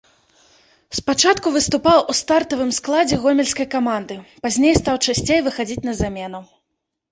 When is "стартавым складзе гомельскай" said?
2.21-3.67